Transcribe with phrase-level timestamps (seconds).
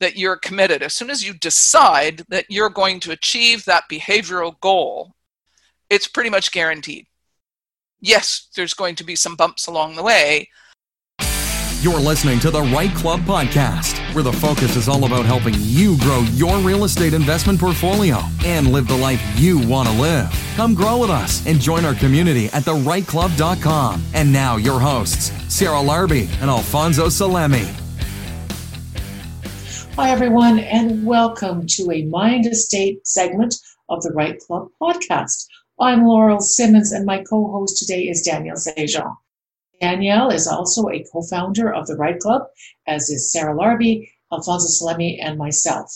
[0.00, 4.58] that you're committed, as soon as you decide that you're going to achieve that behavioral
[4.60, 5.14] goal,
[5.88, 7.06] it's pretty much guaranteed.
[8.00, 10.50] Yes, there's going to be some bumps along the way.
[11.82, 15.98] You're listening to the REITE Club podcast, where the focus is all about helping you
[15.98, 20.28] grow your real estate investment portfolio and live the life you want to live.
[20.56, 24.02] Come grow with us and join our community at thereiteclub.com.
[24.14, 27.85] And now, your hosts, Sarah Larbi and Alfonso Salemi.
[29.96, 33.54] Hi, everyone, and welcome to a Mind Estate segment
[33.88, 35.46] of the REITE Club podcast.
[35.80, 39.16] I'm Laurel Simmons, and my co host today is Danielle Sejean.
[39.80, 42.42] Danielle is also a co founder of the REITE Club,
[42.86, 45.90] as is Sarah Larbi, Alfonso Salemi, and myself.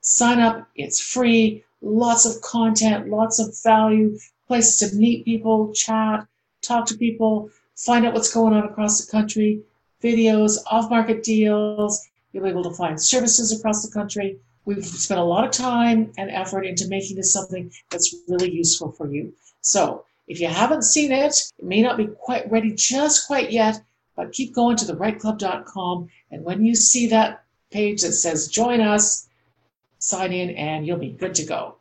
[0.00, 0.68] sign up.
[0.76, 1.64] It's free.
[1.82, 6.26] Lots of content, lots of value, places to meet people, chat,
[6.66, 9.60] talk to people, find out what's going on across the country,
[10.02, 12.08] videos, off market deals.
[12.32, 14.38] You'll be able to find services across the country.
[14.64, 18.92] We've spent a lot of time and effort into making this something that's really useful
[18.92, 19.32] for you.
[19.60, 23.80] So if you haven't seen it, it may not be quite ready just quite yet,
[24.16, 26.08] but keep going to thereiteclub.com.
[26.30, 29.28] And when you see that page that says join us,
[29.98, 31.76] sign in and you'll be good to go.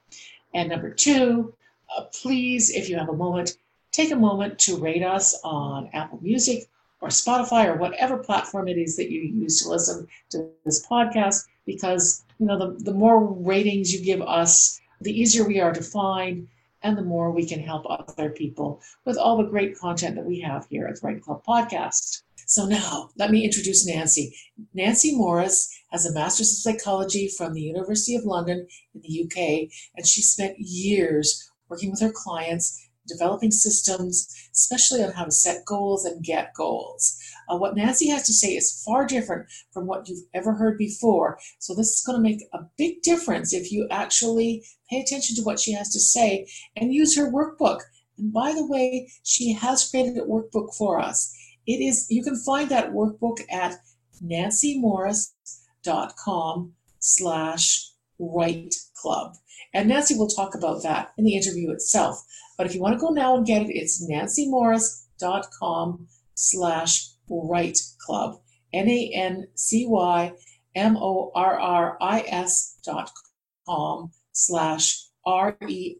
[0.53, 1.53] And number two,
[1.95, 3.57] uh, please, if you have a moment,
[3.95, 6.67] take a moment to rate us on Apple Music
[6.99, 11.45] or Spotify or whatever platform it is that you use to listen to this podcast
[11.65, 15.81] because you know the, the more ratings you give us the easier we are to
[15.81, 16.47] find
[16.83, 20.39] and the more we can help other people with all the great content that we
[20.39, 22.21] have here at the REITE Club Podcast.
[22.47, 24.35] So now let me introduce Nancy.
[24.73, 29.69] Nancy Morris has a master's in psychology from the University of London in the UK,
[29.95, 35.65] and she spent years working with her clients developing systems, especially on how to set
[35.65, 37.17] goals and get goals.
[37.47, 41.37] Uh, what Nancy has to say is far different from what you've ever heard before.
[41.59, 45.43] So, this is going to make a big difference if you actually pay attention to
[45.43, 47.81] what she has to say and use her workbook.
[48.17, 51.31] And by the way, she has created a workbook for us.
[51.67, 53.75] It is you can find that workbook at
[54.23, 57.84] nancymorris.com slash
[58.19, 59.35] REITE club.
[59.73, 62.23] And Nancy will talk about that in the interview itself.
[62.57, 68.39] But if you want to go now and get it, it's nancymorris.com slash REITE club.
[68.73, 69.45] N-A-N-C-Y-M-O-R-R-I-S
[72.85, 73.11] dot
[73.65, 75.99] com slash R-E-I-T-E-C-L-U-B.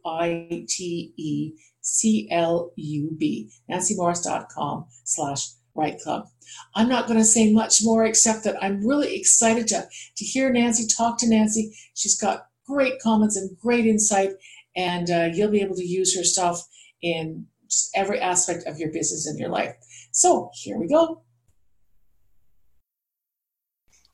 [3.70, 6.26] nancymorris.com slash REITE club.
[6.74, 10.52] I'm not going to say much more except that I'm really excited to, to hear
[10.52, 11.72] Nancy, talk to Nancy.
[11.94, 14.30] She's got great comments and great insight,
[14.76, 16.62] and uh, you'll be able to use her stuff
[17.02, 19.74] in just every aspect of your business and your life.
[20.12, 21.22] So here we go.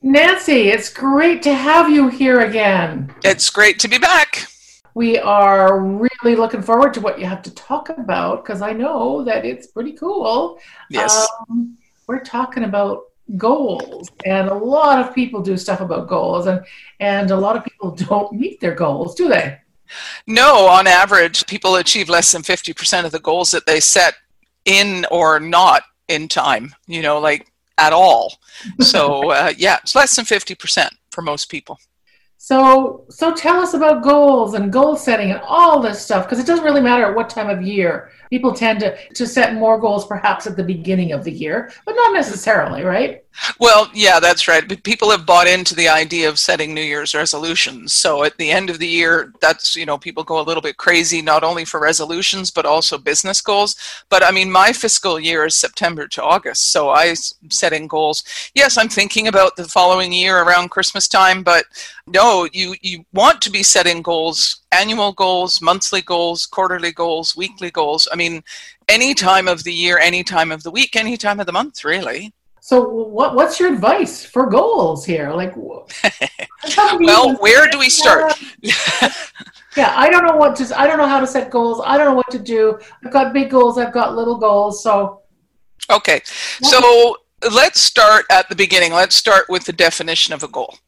[0.05, 3.15] Nancy, it's great to have you here again.
[3.23, 4.47] It's great to be back.
[4.95, 9.25] We are really looking forward to what you have to talk about because I know
[9.25, 10.59] that it's pretty cool.
[10.91, 11.29] Yes.
[11.49, 13.05] Um, we're talking about
[13.37, 16.61] goals and a lot of people do stuff about goals and
[17.01, 19.59] and a lot of people don't meet their goals do they
[20.27, 24.15] no on average people achieve less than 50% of the goals that they set
[24.65, 28.39] in or not in time you know like at all
[28.81, 31.79] so uh, yeah it's less than 50% for most people
[32.45, 36.47] so so tell us about goals and goal setting and all this stuff because it
[36.47, 40.07] doesn't really matter at what time of year people tend to, to set more goals
[40.07, 43.23] perhaps at the beginning of the year, but not necessarily, right?
[43.61, 44.83] Well, yeah, that's right.
[44.85, 47.93] People have bought into the idea of setting New Year's resolutions.
[47.93, 50.79] So at the end of the year, that's, you know, people go a little bit
[50.79, 53.77] crazy, not only for resolutions, but also business goals.
[54.09, 56.73] But I mean, my fiscal year is September to August.
[56.73, 57.13] So I
[57.51, 58.25] setting goals.
[58.55, 61.67] Yes, I'm thinking about the following year around Christmas time, but
[62.07, 67.71] no, you, you want to be setting goals annual goals, monthly goals, quarterly goals, weekly
[67.71, 68.09] goals.
[68.13, 68.43] I mean,
[68.89, 71.85] any time of the year, any time of the week, any time of the month,
[71.85, 72.33] really.
[72.61, 75.31] So, what what's your advice for goals here?
[75.31, 75.57] Like,
[77.01, 78.35] well, where do we start?
[78.63, 80.79] yeah, I don't know what to.
[80.79, 81.83] I don't know how to set goals.
[81.85, 82.79] I don't know what to do.
[83.05, 83.79] I've got big goals.
[83.79, 84.81] I've got little goals.
[84.81, 85.23] So,
[85.91, 86.23] okay.
[86.25, 87.17] So
[87.51, 88.93] let's start at the beginning.
[88.93, 90.79] Let's start with the definition of a goal.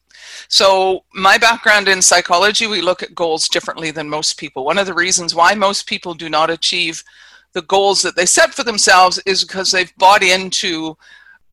[0.47, 4.65] So, my background in psychology, we look at goals differently than most people.
[4.65, 7.03] One of the reasons why most people do not achieve
[7.53, 10.97] the goals that they set for themselves is because they've bought into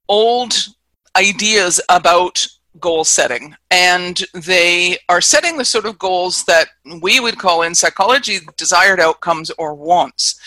[0.09, 0.69] old
[1.17, 2.47] ideas about
[2.81, 6.69] goal setting and they are setting the sort of goals that
[7.03, 10.41] we would call in psychology desired outcomes or wants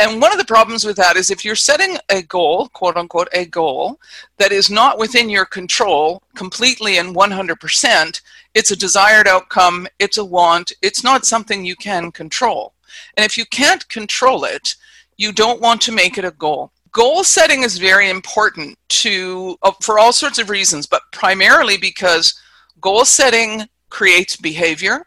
[0.00, 3.28] and one of the problems with that is if you're setting a goal quote unquote
[3.32, 4.00] a goal
[4.38, 8.20] that is not within your control completely and 100%
[8.54, 12.72] it's a desired outcome it's a want it's not something you can control.
[13.16, 14.74] And if you can't control it
[15.18, 16.72] you don't want to make it a goal.
[16.92, 22.34] Goal setting is very important to uh, for all sorts of reasons but primarily because
[22.80, 25.06] goal setting creates behavior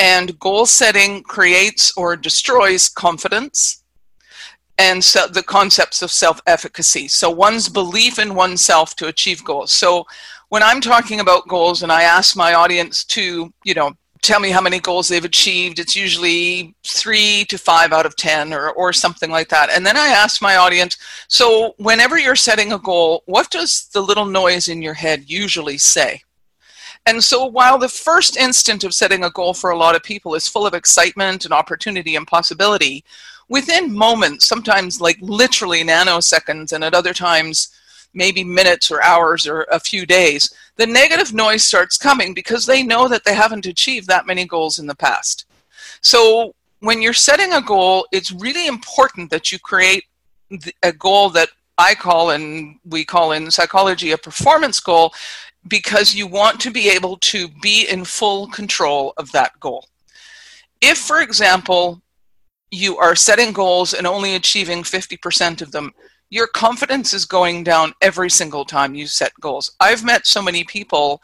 [0.00, 3.79] and goal setting creates or destroys confidence
[4.80, 10.06] and so the concepts of self-efficacy so one's belief in oneself to achieve goals so
[10.48, 13.92] when i'm talking about goals and i ask my audience to you know
[14.22, 15.78] tell me how many goals they've achieved.
[15.78, 19.70] It's usually three to five out of 10 or, or something like that.
[19.70, 20.98] And then I ask my audience,
[21.28, 25.78] so whenever you're setting a goal, what does the little noise in your head usually
[25.78, 26.22] say?
[27.06, 30.34] And so while the first instant of setting a goal for a lot of people
[30.34, 33.04] is full of excitement and opportunity and possibility,
[33.50, 37.76] within moments, sometimes like literally nanoseconds, and at other times,
[38.14, 42.82] maybe minutes or hours or a few days, the negative noise starts coming because they
[42.82, 45.44] know that they haven't achieved that many goals in the past.
[46.00, 50.04] So when you're setting a goal, it's really important that you create
[50.82, 55.12] a goal that I call and we call in psychology a performance goal
[55.68, 59.86] because you want to be able to be in full control of that goal.
[60.80, 62.00] If, for example,
[62.70, 65.92] you are setting goals and only achieving 50% of them,
[66.30, 69.72] your confidence is going down every single time you set goals.
[69.80, 71.20] I've met so many people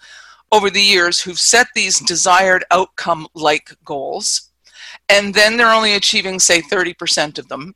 [0.50, 4.50] over the years who've set these desired outcome like goals,
[5.08, 7.74] and then they're only achieving, say, 30% of them.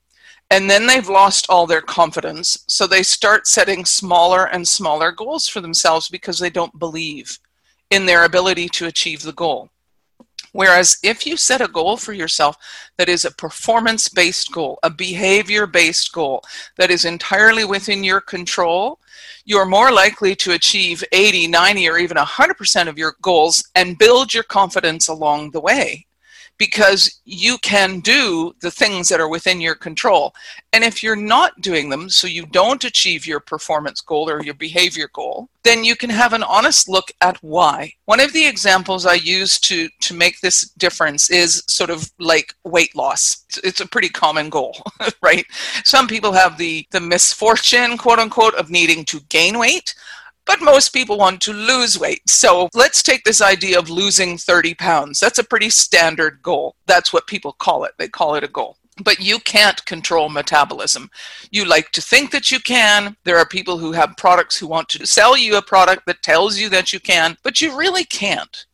[0.52, 2.64] And then they've lost all their confidence.
[2.66, 7.38] So they start setting smaller and smaller goals for themselves because they don't believe
[7.90, 9.70] in their ability to achieve the goal.
[10.52, 12.56] Whereas if you set a goal for yourself
[12.98, 16.42] that is a performance based goal, a behavior based goal
[16.76, 18.98] that is entirely within your control,
[19.44, 24.34] you're more likely to achieve 80, 90, or even 100% of your goals and build
[24.34, 26.06] your confidence along the way
[26.60, 30.34] because you can do the things that are within your control.
[30.74, 34.52] And if you're not doing them, so you don't achieve your performance goal or your
[34.52, 37.94] behavior goal, then you can have an honest look at why.
[38.04, 42.54] One of the examples I use to, to make this difference is sort of like
[42.64, 43.42] weight loss.
[43.64, 44.76] It's a pretty common goal,
[45.22, 45.46] right?
[45.84, 49.94] Some people have the, the misfortune, quote unquote, of needing to gain weight
[50.50, 52.28] but most people want to lose weight.
[52.28, 55.20] So let's take this idea of losing 30 pounds.
[55.20, 56.74] That's a pretty standard goal.
[56.86, 57.92] That's what people call it.
[57.98, 58.76] They call it a goal.
[59.04, 61.08] But you can't control metabolism.
[61.52, 63.16] You like to think that you can.
[63.22, 66.58] There are people who have products who want to sell you a product that tells
[66.58, 68.66] you that you can, but you really can't.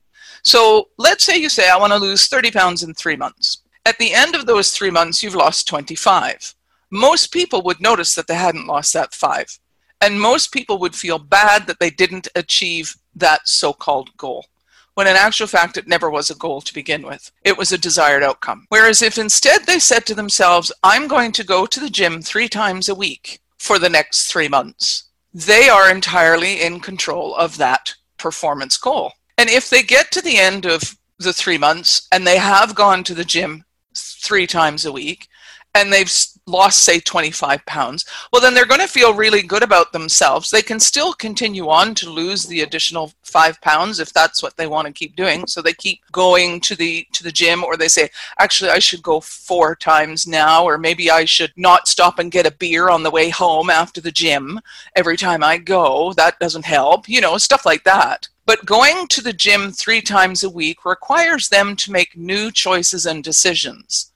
[0.44, 3.58] So let's say you say, I want to lose 30 pounds in three months.
[3.84, 6.54] At the end of those three months, you've lost 25.
[6.90, 9.58] Most people would notice that they hadn't lost that five.
[10.00, 14.46] And most people would feel bad that they didn't achieve that so called goal,
[14.94, 17.32] when in actual fact it never was a goal to begin with.
[17.44, 18.66] It was a desired outcome.
[18.68, 22.48] Whereas if instead they said to themselves, I'm going to go to the gym three
[22.48, 27.94] times a week for the next three months, they are entirely in control of that
[28.18, 29.12] performance goal.
[29.38, 33.04] And if they get to the end of the three months and they have gone
[33.04, 35.28] to the gym three times a week
[35.76, 36.12] and they've
[36.46, 40.50] lost, say, 25 pounds, well, then they're going to feel really good about themselves.
[40.50, 44.66] They can still continue on to lose the additional five pounds if that's what they
[44.66, 45.46] want to keep doing.
[45.46, 49.02] So they keep going to the to the gym, or they say, actually, I should
[49.02, 53.02] go four times now, or maybe I should not stop and get a beer on
[53.02, 54.60] the way home after the gym
[54.94, 56.12] every time I go.
[56.12, 58.28] That doesn't help, you know, stuff like that.
[58.46, 63.04] But going to the gym three times a week requires them to make new choices
[63.04, 64.12] and decisions.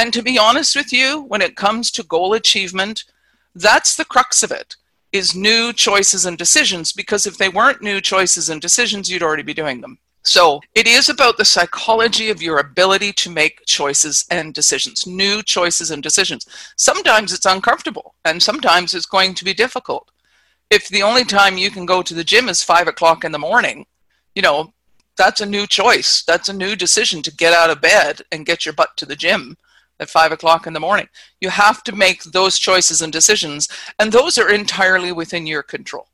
[0.00, 3.04] And to be honest with you, when it comes to goal achievement,
[3.54, 4.74] that's the crux of it
[5.12, 9.42] is new choices and decisions because if they weren't new choices and decisions you'd already
[9.42, 9.98] be doing them.
[10.22, 15.42] So, it is about the psychology of your ability to make choices and decisions, new
[15.42, 16.46] choices and decisions.
[16.76, 20.10] Sometimes it's uncomfortable and sometimes it's going to be difficult.
[20.70, 23.38] If the only time you can go to the gym is five o'clock in the
[23.38, 23.84] morning,
[24.34, 24.72] you know,
[25.18, 26.22] that's a new choice.
[26.22, 29.16] That's a new decision to get out of bed and get your butt to the
[29.16, 29.58] gym
[30.00, 31.08] at five o'clock in the morning.
[31.40, 36.06] You have to make those choices and decisions, and those are entirely within your control.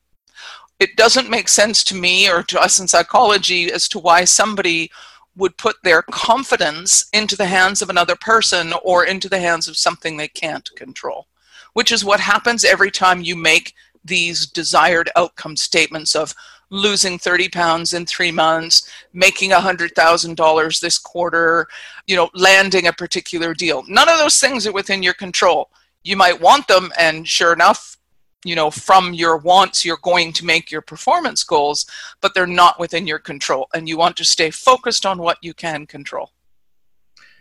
[0.78, 4.90] it doesn't make sense to me or to us in psychology as to why somebody
[5.36, 9.76] would put their confidence into the hands of another person or into the hands of
[9.76, 11.26] something they can't control,
[11.74, 13.74] which is what happens every time you make
[14.04, 16.34] these desired outcome statements of
[16.70, 21.68] losing 30 pounds in three months, making $100,000 this quarter,
[22.06, 23.84] you know, landing a particular deal.
[23.88, 25.70] None of those things are within your control.
[26.02, 27.96] You might want them, and sure enough,
[28.44, 31.86] you know, from your wants, you're going to make your performance goals,
[32.20, 33.68] but they're not within your control.
[33.74, 36.30] And you want to stay focused on what you can control.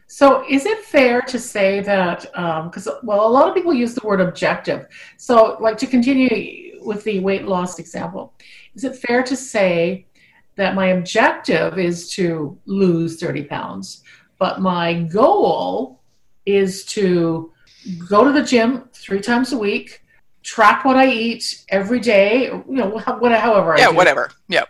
[0.08, 2.22] So, is it fair to say that,
[2.65, 4.88] because, um, well, a lot of people use the word objective.
[5.17, 8.34] So, like to continue with the weight loss example,
[8.75, 10.05] is it fair to say
[10.55, 14.03] that my objective is to lose 30 pounds,
[14.38, 16.01] but my goal
[16.46, 17.51] is to
[18.08, 20.01] go to the gym three times a week,
[20.44, 23.75] track what I eat every day, you know, whatever, however.
[23.77, 24.32] Yeah, whatever.
[24.48, 24.63] Yeah.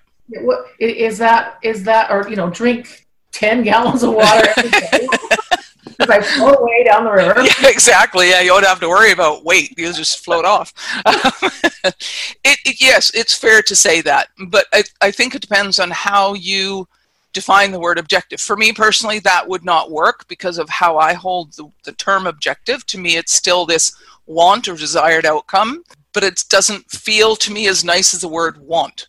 [0.79, 4.47] Is that is that, or you know, drink ten gallons of water
[5.97, 7.41] Because I float away down the river.
[7.43, 8.29] Yeah, exactly.
[8.29, 9.77] Yeah, you don't have to worry about weight.
[9.77, 10.73] You just float off.
[11.05, 11.95] it,
[12.43, 16.33] it, yes, it's fair to say that, but I, I think it depends on how
[16.33, 16.87] you
[17.33, 18.39] define the word objective.
[18.39, 22.25] For me personally, that would not work because of how I hold the, the term
[22.25, 22.85] objective.
[22.87, 25.83] To me, it's still this want or desired outcome,
[26.13, 29.07] but it doesn't feel to me as nice as the word want.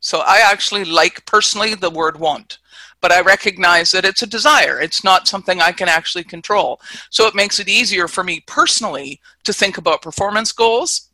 [0.00, 2.58] So I actually like personally the word want,
[3.02, 4.80] but I recognize that it's a desire.
[4.80, 6.80] It's not something I can actually control.
[7.10, 11.10] So it makes it easier for me personally to think about performance goals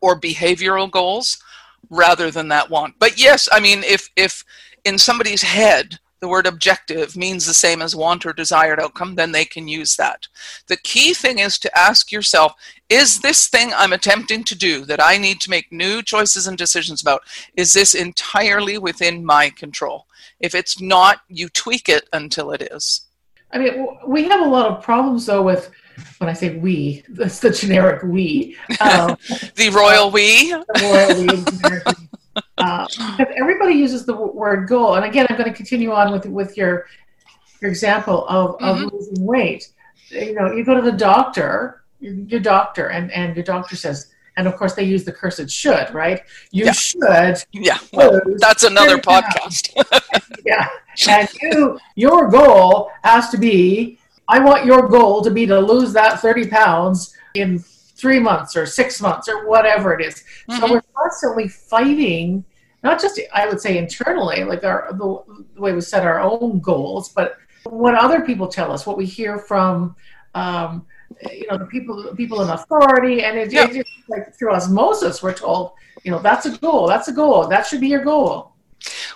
[0.00, 1.38] or behavioral goals
[1.90, 2.94] rather than that want.
[2.98, 4.44] But yes, I mean, if, if
[4.84, 9.30] in somebody's head, the word objective means the same as want or desired outcome, then
[9.30, 10.26] they can use that.
[10.66, 12.54] The key thing is to ask yourself
[12.88, 16.56] is this thing I'm attempting to do that I need to make new choices and
[16.56, 17.20] decisions about,
[17.54, 20.06] is this entirely within my control?
[20.40, 23.06] If it's not, you tweak it until it is.
[23.52, 25.70] I mean, we have a lot of problems though with
[26.18, 28.56] when I say we, that's the generic we.
[28.80, 29.16] Um,
[29.56, 30.50] the royal we.
[30.50, 32.08] The royal we
[32.58, 32.86] uh,
[33.36, 34.94] everybody uses the word goal.
[34.94, 36.86] And again, I'm going to continue on with with your
[37.60, 38.84] your example of, mm-hmm.
[38.84, 39.68] of losing weight.
[40.10, 44.46] You know, you go to the doctor, your doctor, and and your doctor says, and
[44.46, 46.22] of course they use the cursed should, right?
[46.52, 46.72] You yeah.
[46.72, 47.44] should.
[47.52, 49.74] Yeah, well, that's another podcast.
[50.46, 50.68] yeah,
[51.08, 53.98] and you your goal has to be.
[54.28, 58.64] I want your goal to be to lose that 30 pounds in three months or
[58.64, 60.22] six months or whatever it is.
[60.48, 60.60] Mm-hmm.
[60.60, 62.44] So we're constantly fighting,
[62.84, 65.22] not just I would say internally, like our the,
[65.54, 69.04] the, way we set our own goals, but what other people tell us, what we
[69.04, 69.96] hear from.
[70.34, 70.86] Um,
[71.32, 73.70] you know the people people in authority and it, yep.
[73.70, 75.72] it just like through osmosis we're told
[76.04, 78.52] you know that's a goal that's a goal that should be your goal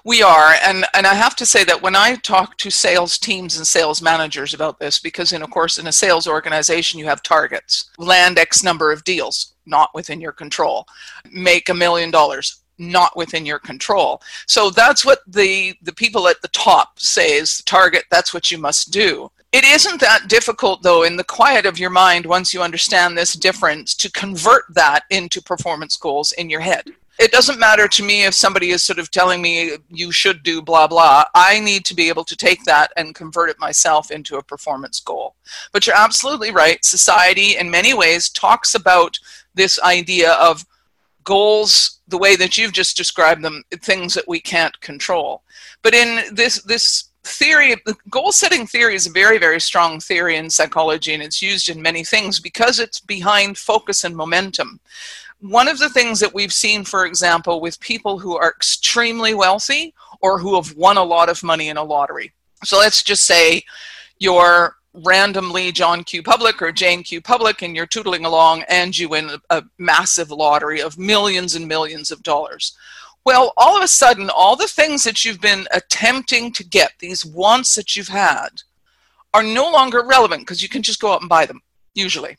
[0.05, 3.57] we are, and, and I have to say that when I talk to sales teams
[3.57, 7.23] and sales managers about this, because in of course in a sales organization you have
[7.23, 10.87] targets, land X number of deals, not within your control,
[11.31, 14.21] make a million dollars, not within your control.
[14.47, 18.05] So that's what the the people at the top say is the target.
[18.11, 19.31] That's what you must do.
[19.53, 23.35] It isn't that difficult, though, in the quiet of your mind, once you understand this
[23.35, 26.87] difference, to convert that into performance goals in your head.
[27.19, 30.63] It doesn't matter to me if somebody is sort of telling me you should do
[30.63, 31.25] blah blah.
[31.35, 34.99] I need to be able to take that and convert it myself into a performance
[34.99, 35.37] goal.
[35.71, 36.83] But you're absolutely right.
[36.85, 39.19] Society in many ways talks about
[39.55, 40.67] this idea of
[41.25, 45.43] goals the way that you've just described them things that we can't control.
[45.83, 47.77] But in this this theory
[48.11, 51.81] goal setting theory is a very very strong theory in psychology and it's used in
[51.81, 54.81] many things because it's behind focus and momentum
[55.43, 59.93] one of the things that we've seen, for example, with people who are extremely wealthy
[60.21, 62.33] or who have won a lot of money in a lottery.
[62.65, 63.65] So let's just say
[64.19, 66.23] you're randomly John Q.
[66.23, 67.21] Public or Jane Q.
[67.21, 71.67] Public and you're tootling along and you win a, a massive lottery of millions and
[71.67, 72.77] millions of dollars.
[73.25, 77.25] Well, all of a sudden, all the things that you've been attempting to get, these
[77.25, 78.63] wants that you've had,
[79.33, 81.61] are no longer relevant because you can just go out and buy them,
[81.95, 82.37] usually.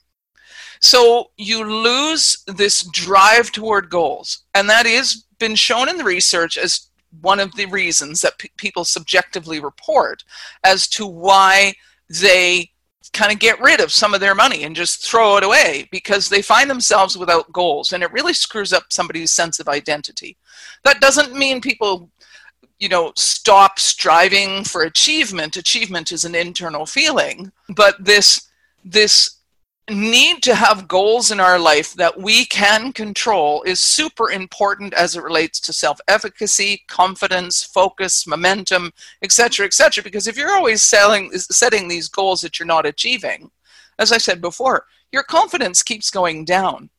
[0.80, 4.44] So you lose this drive toward goals.
[4.54, 6.90] And that has been shown in the research as
[7.22, 10.24] one of the reasons that p- people subjectively report
[10.66, 11.74] as to why
[12.10, 12.70] they
[13.14, 16.28] kind of get rid of some of their money and just throw it away because
[16.28, 20.36] they find themselves without goals and it really screws up somebody's sense of identity.
[20.84, 22.10] That doesn't mean people
[22.80, 25.58] you know stop striving for achievement.
[25.58, 27.52] Achievement is an internal feeling.
[27.70, 28.50] But this
[28.84, 29.40] this
[29.90, 35.18] need to have goals in our life that we can control is super important as
[35.18, 41.90] it relates to self-efficacy confidence focus momentum etc etc because if you're always selling, setting
[41.90, 43.52] these goals that you're not achieving
[44.00, 46.90] as i said before your confidence keeps going down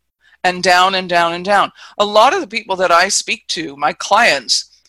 [0.45, 3.77] and down and down and down a lot of the people that i speak to
[3.77, 4.83] my clients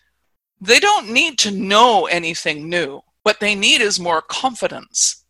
[0.62, 5.26] they don't need to know anything new what they need is more confidence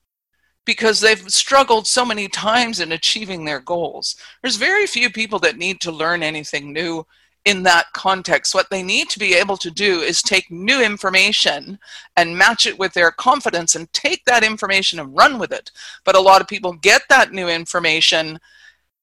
[0.66, 4.16] because they've struggled so many times in achieving their goals.
[4.42, 7.06] There's very few people that need to learn anything new
[7.46, 8.56] in that context.
[8.56, 11.78] What they need to be able to do is take new information
[12.18, 15.72] and match it with their confidence and take that information and run with it.
[16.04, 18.40] But a lot of people get that new information,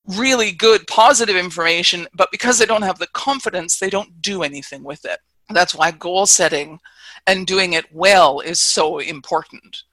[0.06, 4.82] really good, positive information, but because they don't have the confidence, they don't do anything
[4.82, 5.20] with it.
[5.50, 6.80] That's why goal setting
[7.26, 9.84] and doing it well is so important.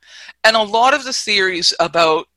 [0.44, 2.28] And a lot of the theories about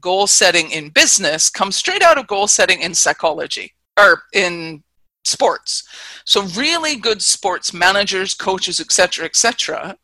[0.00, 4.82] goal setting in business come straight out of goal setting in psychology or in
[5.24, 5.88] sports.
[6.24, 9.96] So really good sports managers, coaches, etc., etc.,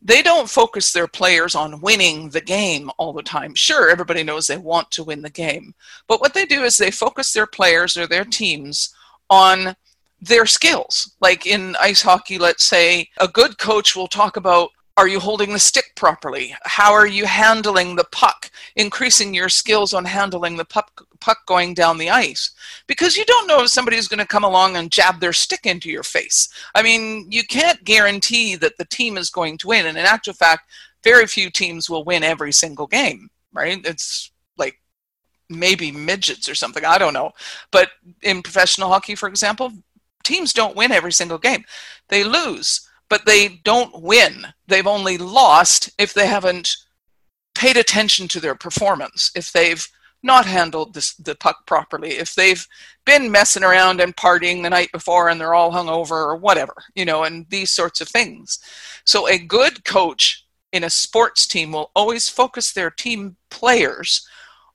[0.00, 3.54] they don't focus their players on winning the game all the time.
[3.54, 5.74] Sure, everybody knows they want to win the game.
[6.06, 8.94] But what they do is they focus their players or their teams
[9.28, 9.74] on
[10.20, 11.14] their skills.
[11.20, 15.52] Like in ice hockey, let's say a good coach will talk about are you holding
[15.52, 16.56] the stick properly?
[16.64, 18.50] How are you handling the puck?
[18.74, 22.50] Increasing your skills on handling the puck, puck going down the ice.
[22.88, 25.88] Because you don't know if somebody's going to come along and jab their stick into
[25.88, 26.48] your face.
[26.74, 29.86] I mean, you can't guarantee that the team is going to win.
[29.86, 30.68] And in actual fact,
[31.04, 33.80] very few teams will win every single game, right?
[33.84, 34.80] It's like
[35.48, 36.84] maybe midgets or something.
[36.84, 37.30] I don't know.
[37.70, 37.90] But
[38.22, 39.72] in professional hockey, for example,
[40.24, 41.64] teams don't win every single game.
[42.08, 44.46] They lose but they don't win.
[44.66, 46.76] They've only lost if they haven't
[47.54, 49.86] paid attention to their performance, if they've
[50.22, 52.66] not handled this, the puck properly, if they've
[53.04, 57.04] been messing around and partying the night before and they're all hungover or whatever, you
[57.04, 58.58] know, and these sorts of things.
[59.04, 64.26] So a good coach in a sports team will always focus their team players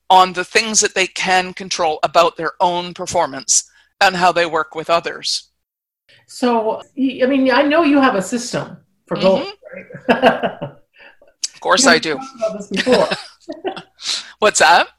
[0.09, 3.69] on the things that they can control about their own performance
[4.01, 5.49] and how they work with others.
[6.27, 9.25] So, I mean, I know you have a system for mm-hmm.
[9.25, 9.53] goals,
[10.09, 10.73] right?
[11.53, 12.19] of course, I do.
[14.39, 14.89] What's that?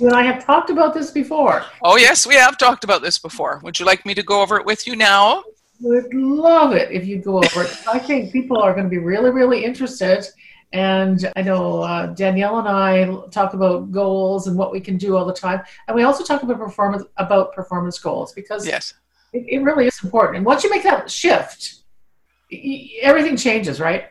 [0.00, 1.64] Well, I have talked about this before.
[1.82, 3.60] Oh, yes, we have talked about this before.
[3.62, 5.44] Would you like me to go over it with you now?
[5.80, 7.76] Would love it if you go over it.
[7.86, 10.24] I think people are going to be really, really interested.
[10.72, 15.16] And I know uh, Danielle and I talk about goals and what we can do
[15.16, 18.94] all the time, and we also talk about performance about performance goals because yes,
[19.34, 20.38] it, it really is important.
[20.38, 21.82] And once you make that shift,
[23.02, 24.04] everything changes, right?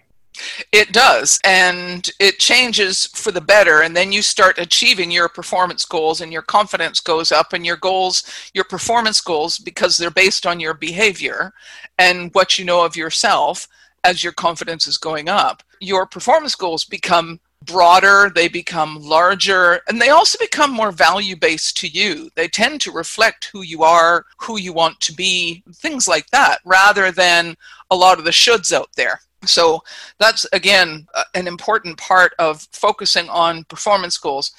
[0.71, 3.81] It does, and it changes for the better.
[3.81, 7.77] And then you start achieving your performance goals, and your confidence goes up, and your
[7.77, 11.53] goals, your performance goals, because they're based on your behavior
[11.99, 13.67] and what you know of yourself
[14.03, 15.61] as your confidence is going up.
[15.79, 21.77] Your performance goals become broader, they become larger, and they also become more value based
[21.77, 22.29] to you.
[22.35, 26.59] They tend to reflect who you are, who you want to be, things like that,
[26.65, 27.55] rather than
[27.91, 29.19] a lot of the shoulds out there.
[29.45, 29.83] So
[30.19, 34.51] that's again an important part of focusing on performance goals.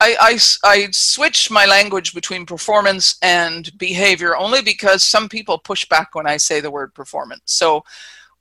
[0.00, 5.88] I, I, I switch my language between performance and behavior only because some people push
[5.88, 7.42] back when I say the word performance.
[7.46, 7.84] So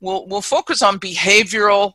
[0.01, 1.93] we'll, we'll focus on behavioral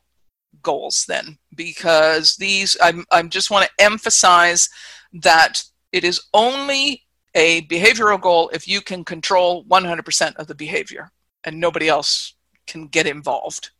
[0.62, 4.68] goals then because these I'm, I just want to emphasize
[5.12, 11.10] that it is only a behavioral goal if you can control 100% of the behavior
[11.44, 12.34] and nobody else
[12.66, 13.70] can get involved.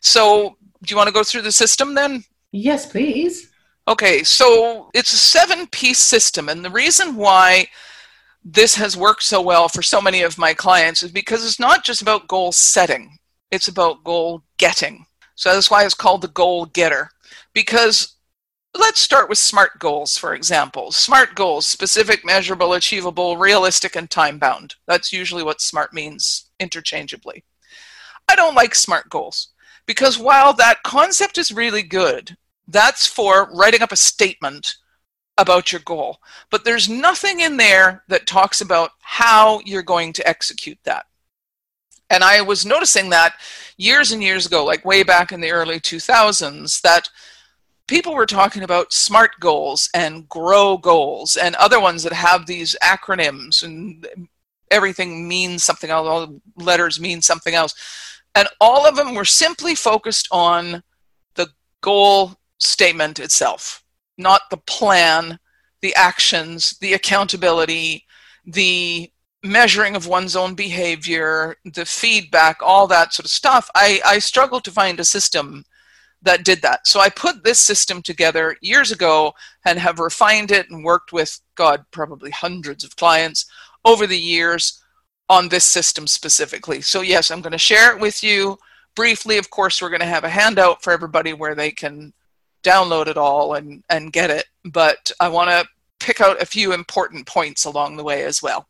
[0.00, 2.24] So, do you want to go through the system then?
[2.52, 3.50] Yes, please.
[3.88, 7.66] Okay, so it's a seven piece system, and the reason why
[8.44, 11.84] this has worked so well for so many of my clients is because it's not
[11.84, 13.18] just about goal setting,
[13.50, 15.06] it's about goal getting.
[15.34, 17.10] So that's why it's called the goal getter.
[17.52, 18.16] Because
[18.74, 20.92] let's start with SMART goals, for example.
[20.92, 24.74] SMART goals, specific, measurable, achievable, realistic, and time bound.
[24.86, 27.44] That's usually what SMART means interchangeably.
[28.28, 29.48] I don't like SMART goals
[29.86, 32.36] because while that concept is really good,
[32.68, 34.76] that's for writing up a statement
[35.38, 36.18] about your goal.
[36.50, 41.06] But there's nothing in there that talks about how you're going to execute that.
[42.12, 43.34] And I was noticing that
[43.76, 47.08] years and years ago, like way back in the early 2000s, that
[47.88, 52.76] people were talking about SMART goals and GROW goals and other ones that have these
[52.82, 54.06] acronyms and
[54.70, 57.74] everything means something else, all the letters mean something else.
[58.34, 60.82] And all of them were simply focused on
[61.34, 61.48] the
[61.80, 63.82] goal statement itself,
[64.16, 65.38] not the plan
[65.82, 68.06] the actions, the accountability,
[68.46, 69.10] the
[69.42, 74.64] measuring of one's own behavior, the feedback, all that sort of stuff, I, I struggled
[74.64, 75.64] to find a system
[76.22, 76.86] that did that.
[76.86, 79.32] So I put this system together years ago
[79.64, 83.46] and have refined it and worked with, God, probably hundreds of clients
[83.84, 84.82] over the years
[85.28, 86.80] on this system specifically.
[86.80, 88.58] So, yes, I'm going to share it with you
[88.94, 89.38] briefly.
[89.38, 92.12] Of course, we're going to have a handout for everybody where they can
[92.62, 94.44] download it all and, and get it.
[94.64, 95.66] But I want to
[95.98, 98.68] pick out a few important points along the way as well.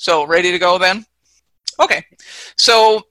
[0.00, 1.04] So, ready to go then?
[1.78, 2.06] Okay.
[2.56, 3.02] So,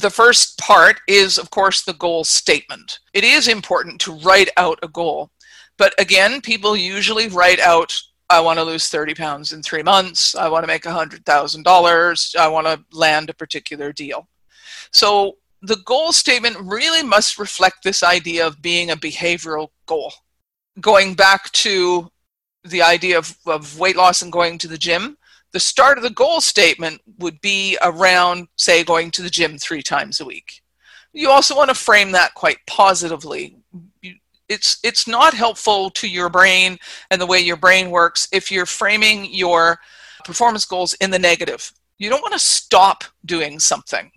[0.00, 2.98] the first part is, of course, the goal statement.
[3.14, 5.30] It is important to write out a goal.
[5.76, 7.96] But again, people usually write out,
[8.28, 10.34] I want to lose 30 pounds in three months.
[10.34, 12.36] I want to make $100,000.
[12.36, 14.28] I want to land a particular deal.
[14.92, 20.12] So the goal statement really must reflect this idea of being a behavioral goal.
[20.80, 22.10] Going back to
[22.64, 25.16] the idea of, of weight loss and going to the gym,
[25.52, 29.82] the start of the goal statement would be around, say, going to the gym three
[29.82, 30.62] times a week.
[31.12, 33.56] You also want to frame that quite positively.
[34.48, 36.78] It's, it's not helpful to your brain
[37.10, 39.78] and the way your brain works if you're framing your
[40.24, 41.72] performance goals in the negative.
[41.98, 44.10] You don't want to stop doing something.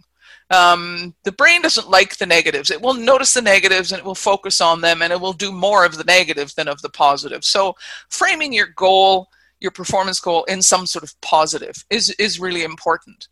[0.52, 2.72] Um, the brain doesn't like the negatives.
[2.72, 5.52] It will notice the negatives and it will focus on them and it will do
[5.52, 7.46] more of the negative than of the positive.
[7.46, 7.76] So,
[8.10, 9.30] framing your goal
[9.62, 13.30] your performance goal in some sort of positive is is really important.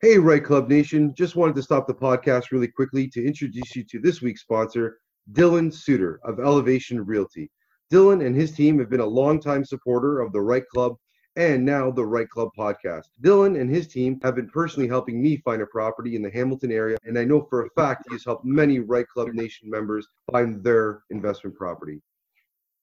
[0.00, 1.12] Hey, REITE Club Nation.
[1.14, 5.00] Just wanted to stop the podcast really quickly to introduce you to this week's sponsor,
[5.32, 7.50] Dylan Suter of Elevation Realty.
[7.92, 10.94] Dylan and his team have been a longtime supporter of the REITE Club
[11.34, 13.06] and now the REITE Club podcast.
[13.22, 16.70] Dylan and his team have been personally helping me find a property in the Hamilton
[16.70, 20.62] area, and I know for a fact he's helped many REITE Club Nation members find
[20.62, 22.00] their investment property.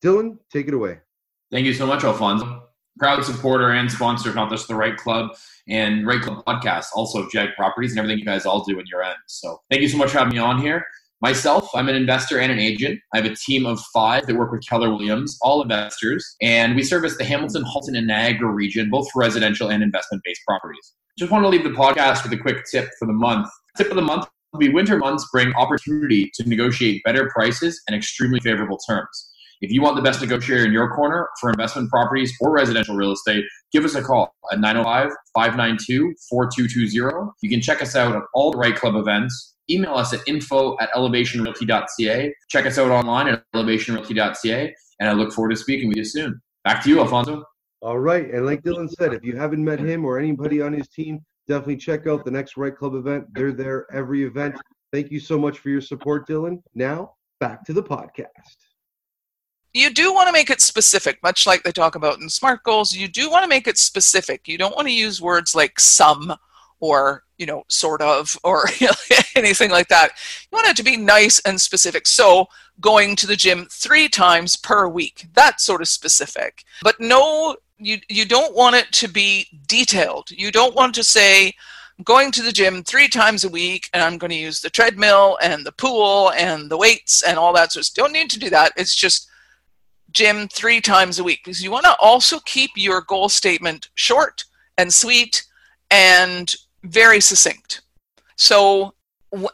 [0.04, 1.00] Dylan, take it away.
[1.52, 2.64] Thank you so much, Alfonso.
[2.98, 5.32] Proud supporter and sponsor of not just the REITE Club
[5.68, 8.86] and REITE Club podcast, also of Jag Properties and everything you guys all do in
[8.88, 9.18] your end.
[9.28, 10.86] So thank you so much for having me on here.
[11.22, 13.00] Myself, I'm an investor and an agent.
[13.14, 16.84] I have a team of five that work with Keller Williams, all investors, and we
[16.84, 20.94] service the Hamilton, Halton, and Niagara region, both for residential and investment based properties.
[21.18, 23.48] Just want to leave the podcast with a quick tip for the month.
[23.78, 27.96] Tip of the month will be winter months bring opportunity to negotiate better prices and
[27.96, 29.32] extremely favorable terms.
[29.62, 33.12] If you want the best negotiator in your corner for investment properties or residential real
[33.12, 37.32] estate, give us a call at 905 592 4220.
[37.42, 39.56] You can check us out at all the REITE Club events.
[39.70, 42.34] Email us at info at elevationrealty.ca.
[42.50, 44.76] Check us out online at elevationrealty.ca.
[45.00, 46.40] And I look forward to speaking with you soon.
[46.64, 47.44] Back to you, Alfonso.
[47.82, 48.30] All right.
[48.30, 51.78] And like Dylan said, if you haven't met him or anybody on his team, definitely
[51.78, 53.26] check out the next REITE Club event.
[53.34, 54.56] They're there every event.
[54.92, 56.62] Thank you so much for your support, Dylan.
[56.74, 58.65] Now, back to the podcast
[59.76, 62.96] you do want to make it specific, much like they talk about in SMART goals.
[62.96, 64.48] You do want to make it specific.
[64.48, 66.34] You don't want to use words like some
[66.80, 68.64] or you know sort of or
[69.36, 70.12] anything like that.
[70.50, 72.08] You want it to be nice and specific.
[72.08, 72.48] So
[72.80, 75.28] going to the gym three times per week.
[75.34, 76.64] That's sort of specific.
[76.82, 80.32] But no, you you don't want it to be detailed.
[80.32, 81.54] You don't want to say
[82.06, 85.38] going to the gym three times a week and I'm going to use the treadmill
[85.42, 87.74] and the pool and the weights and all that.
[87.74, 88.72] So don't need to do that.
[88.78, 89.30] It's just
[90.16, 94.46] gym three times a week because you want to also keep your goal statement short
[94.78, 95.44] and sweet
[95.92, 97.82] and very succinct.
[98.38, 98.96] So,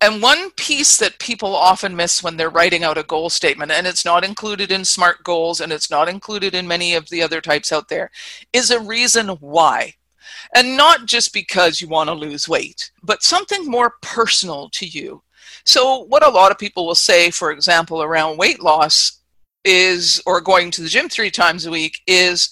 [0.02, 3.88] and one piece that people often miss when they're writing out a goal statement, and
[3.88, 7.41] it's not included in SMART goals and it's not included in many of the other
[7.41, 8.12] types out there,
[8.54, 9.95] is a reason why.
[10.56, 15.24] And not just because you want to lose weight, but something more personal to you.
[15.63, 19.21] So, what a lot of people will say, for example, around weight loss
[19.63, 22.50] is or going to the gym three times a week is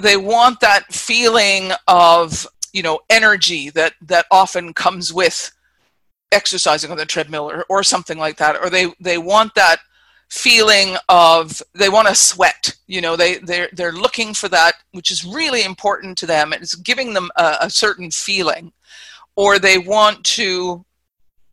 [0.00, 5.52] they want that feeling of you know energy that that often comes with
[6.32, 8.56] exercising on the treadmill or, or something like that.
[8.56, 9.78] Or they they want that
[10.28, 15.12] feeling of they want to sweat you know they they're they're looking for that which
[15.12, 16.52] is really important to them.
[16.52, 18.72] And it's giving them a, a certain feeling.
[19.36, 20.84] Or they want to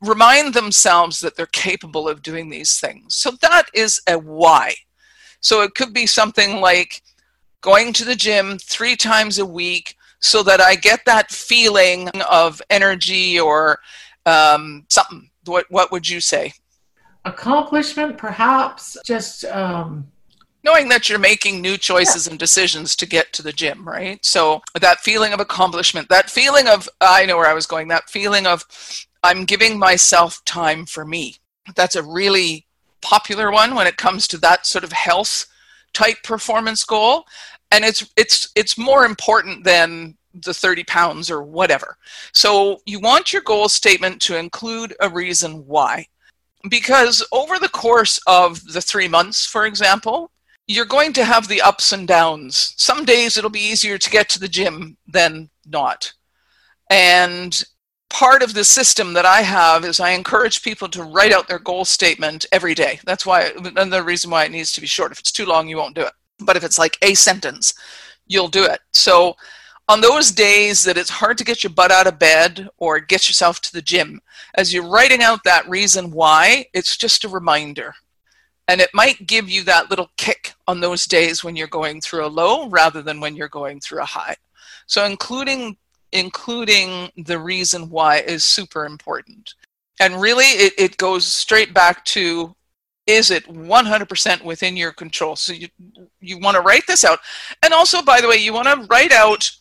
[0.04, 3.16] remind themselves that they're capable of doing these things.
[3.16, 4.76] So that is a why.
[5.40, 7.02] So it could be something like
[7.62, 12.62] going to the gym three times a week so that I get that feeling of
[12.70, 13.80] energy or
[14.26, 15.30] um, something.
[15.46, 16.54] What, what would you say?
[17.26, 19.46] Accomplishment, perhaps just.
[19.46, 20.08] Um...
[20.66, 24.24] Knowing that you're making new choices and decisions to get to the gym, right?
[24.24, 28.10] So that feeling of accomplishment, that feeling of, I know where I was going, that
[28.10, 28.64] feeling of
[29.24, 31.38] I'm giving myself time for me.
[31.76, 32.68] That's a really
[33.02, 35.46] popular one when it comes to that sort of health
[35.94, 37.26] type performance goal
[37.74, 41.98] and it's it's it's more important than the 30 pounds or whatever.
[42.34, 46.08] So you want your goal statement to include a reason why.
[46.70, 50.32] Because over the course of the three months, for example,
[50.68, 52.74] you're going to have the ups and downs.
[52.78, 56.14] Some days it'll be easier to get to the gym than not.
[56.90, 57.64] And
[58.14, 61.58] part of the system that I have is I encourage people to write out their
[61.60, 63.00] goal statement every day.
[63.06, 65.12] That's why, and the reason why it needs to be short.
[65.12, 66.14] If it's too long, you won't do it.
[66.40, 67.74] But if it's like a sentence,
[68.28, 68.82] you'll do it.
[68.94, 69.36] So
[69.90, 73.28] on those days that it's hard to get your butt out of bed or get
[73.28, 74.22] yourself to the gym,
[74.54, 77.96] as you're writing out that reason why, it's just a reminder.
[78.68, 82.26] And it might give you that little kick on those days when you're going through
[82.26, 84.36] a low rather than when you're going through a high.
[84.86, 85.78] So including
[86.14, 89.56] including the reason why is super important.
[90.00, 92.56] And really it, it goes straight back to
[93.06, 95.36] is it 100% within your control?
[95.36, 95.68] So you
[96.22, 97.20] you want to write this out.
[97.62, 99.52] And also by the way, you want to write out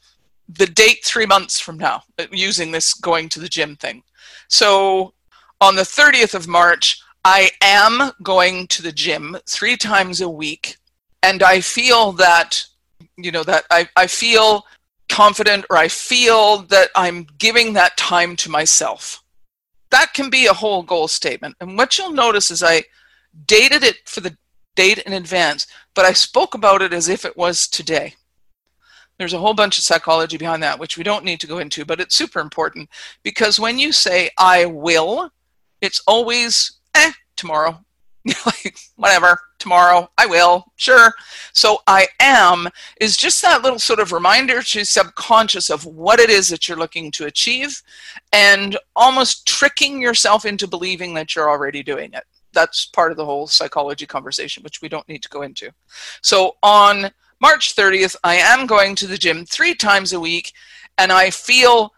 [0.48, 4.02] the date three months from now uh, using this going to the gym thing.
[4.48, 5.14] So
[5.60, 10.76] on the 30th of March, I am going to the gym three times a week.
[11.22, 12.64] And I feel that,
[13.16, 14.64] you know, that I, I feel
[15.12, 19.22] confident or I feel that I'm giving that time to myself.
[19.90, 21.54] That can be a whole goal statement.
[21.60, 22.84] And what you'll notice is I
[23.46, 24.38] dated it for the
[24.74, 28.14] date in advance, but I spoke about it as if it was today.
[29.18, 31.84] There's a whole bunch of psychology behind that, which we don't need to go into,
[31.84, 32.88] but it's super important
[33.22, 35.30] because when you say, I will,
[35.82, 37.84] it's always, eh, tomorrow.
[38.96, 41.12] whatever, tomorrow, I will, sure.
[41.52, 42.68] So I am
[43.00, 46.78] is just that little sort of reminder to subconscious of what it is that you're
[46.78, 47.82] looking to achieve
[48.32, 52.24] and almost tricking yourself into believing that you're already doing it.
[52.52, 55.70] That's part of the whole psychology conversation, which we don't need to go into.
[56.20, 60.52] So on March 30th, I am going to the gym three times a week,
[60.98, 61.92] and I feel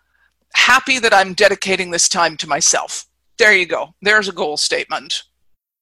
[0.54, 3.06] happy that I'm dedicating this time to myself.
[3.36, 3.94] There you go.
[4.00, 5.24] There's a goal statement.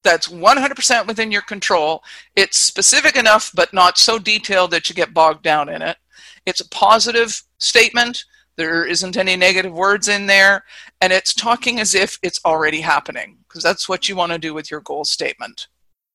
[0.03, 2.03] That's 100% within your control.
[2.35, 5.97] It's specific enough, but not so detailed that you get bogged down in it.
[6.45, 8.25] It's a positive statement.
[8.57, 10.65] There isn't any negative words in there.
[11.01, 14.55] And it's talking as if it's already happening, because that's what you want to do
[14.55, 15.69] with your goal statement.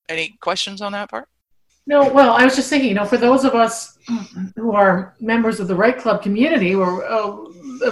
[0.09, 1.27] Any questions on that part?
[1.87, 3.97] No, well, I was just thinking, you know, for those of us
[4.57, 7.37] who are members of the REITE Club community or uh,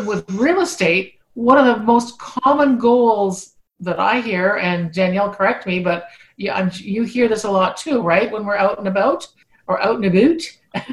[0.05, 5.65] with real estate, one of the most common goals that I hear, and Danielle, correct
[5.65, 6.07] me, but
[6.37, 8.31] yeah, I'm, you hear this a lot too, right?
[8.31, 9.27] When we're out and about
[9.67, 10.41] or out and about.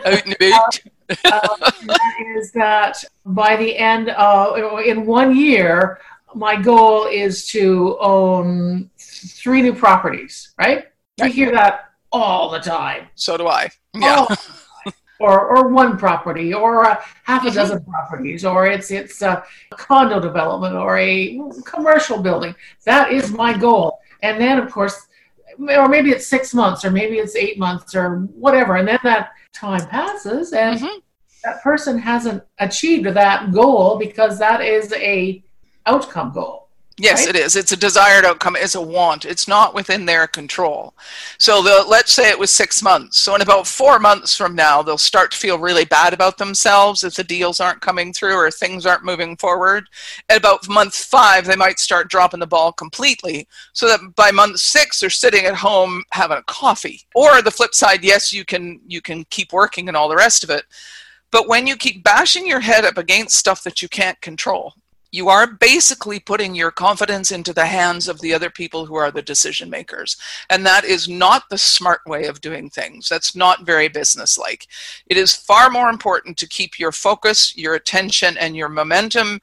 [0.04, 0.80] Out and about.
[1.24, 6.00] uh, that is that by the end of in one year,
[6.34, 10.54] my goal is to own three new properties.
[10.58, 10.86] Right?
[11.20, 13.08] We hear that all the time.
[13.14, 13.70] So do I.
[13.94, 14.26] Yeah.
[14.28, 14.36] Oh.
[15.20, 17.54] Or, or one property, or a half a mm-hmm.
[17.54, 22.54] dozen properties, or it's it's a condo development or a commercial building.
[22.84, 24.00] That is my goal.
[24.22, 25.06] And then, of course,
[25.58, 28.76] or maybe it's six months, or maybe it's eight months, or whatever.
[28.76, 30.98] And then that time passes, and mm-hmm.
[31.44, 35.42] that person hasn't achieved that goal because that is a
[35.86, 36.61] outcome goal.
[36.98, 37.34] Yes, right?
[37.34, 37.56] it is.
[37.56, 38.54] It's a desired outcome.
[38.56, 39.24] It's a want.
[39.24, 40.94] It's not within their control.
[41.38, 43.18] So the, let's say it was six months.
[43.22, 47.02] So in about four months from now, they'll start to feel really bad about themselves
[47.02, 49.88] if the deals aren't coming through or things aren't moving forward.
[50.28, 53.48] At about month five, they might start dropping the ball completely.
[53.72, 57.02] So that by month six, they're sitting at home having a coffee.
[57.14, 60.44] Or the flip side, yes, you can you can keep working and all the rest
[60.44, 60.64] of it.
[61.30, 64.74] But when you keep bashing your head up against stuff that you can't control,
[65.12, 69.10] you are basically putting your confidence into the hands of the other people who are
[69.10, 70.16] the decision makers.
[70.48, 73.10] And that is not the smart way of doing things.
[73.10, 74.66] That's not very businesslike.
[75.06, 79.40] It is far more important to keep your focus, your attention, and your momentum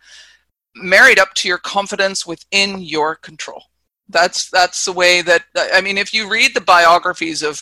[0.75, 3.63] married up to your confidence within your control.
[4.09, 7.61] That's that's the way that I mean if you read the biographies of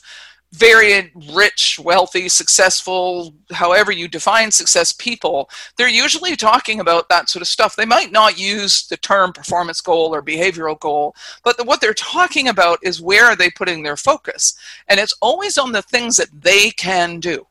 [0.53, 7.41] very rich, wealthy, successful, however you define success people, they're usually talking about that sort
[7.41, 7.75] of stuff.
[7.75, 12.47] They might not use the term performance goal or behavioral goal, but what they're talking
[12.47, 14.57] about is where are they putting their focus.
[14.88, 17.45] And it's always on the things that they can do.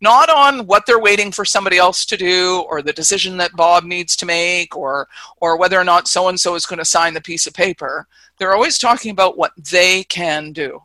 [0.00, 3.82] Not on what they're waiting for somebody else to do, or the decision that Bob
[3.82, 7.14] needs to make, or or whether or not so and so is going to sign
[7.14, 8.06] the piece of paper.
[8.38, 10.80] They're always talking about what they can do.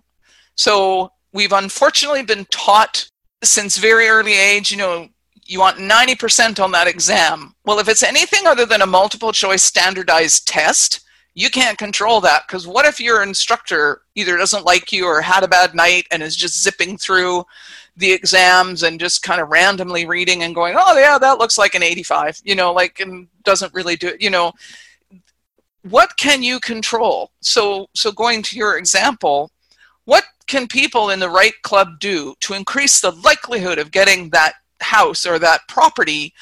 [0.55, 3.07] So we've unfortunately been taught
[3.43, 5.09] since very early age, you know,
[5.45, 7.53] you want 90% on that exam.
[7.65, 11.01] Well, if it's anything other than a multiple choice standardized test,
[11.35, 15.43] you can't control that because what if your instructor either doesn't like you or had
[15.43, 17.43] a bad night and is just zipping through
[17.97, 21.75] the exams and just kind of randomly reading and going oh yeah that looks like
[21.75, 24.51] an 85 you know like and doesn't really do it you know
[25.89, 29.51] what can you control so so going to your example
[30.05, 34.53] what can people in the REITE club do to increase the likelihood of getting that
[34.81, 36.33] house or that property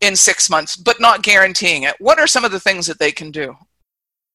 [0.00, 3.10] in six months but not guaranteeing it what are some of the things that they
[3.10, 3.56] can do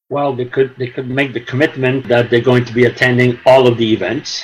[0.09, 3.67] well, they could they could make the commitment that they're going to be attending all
[3.67, 4.43] of the events,